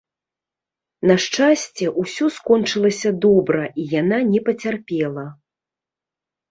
На 1.11 1.17
шчасце, 1.25 1.85
усё 2.05 2.25
скончылася 2.39 3.09
добра 3.27 3.63
і 3.85 3.87
яна 4.01 4.17
не 4.35 4.41
пацярпела. 4.51 5.25